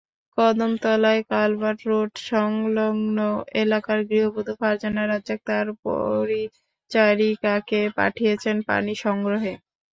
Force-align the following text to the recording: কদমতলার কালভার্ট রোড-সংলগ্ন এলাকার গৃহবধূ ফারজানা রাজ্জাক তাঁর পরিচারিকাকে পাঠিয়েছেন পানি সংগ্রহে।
কদমতলার 0.37 1.19
কালভার্ট 1.31 1.79
রোড-সংলগ্ন 1.85 3.17
এলাকার 3.61 3.99
গৃহবধূ 4.09 4.53
ফারজানা 4.59 5.03
রাজ্জাক 5.05 5.39
তাঁর 5.47 5.67
পরিচারিকাকে 5.85 7.31
পাঠিয়েছেন 7.97 8.55
পানি 8.69 8.93
সংগ্রহে। 9.03 9.53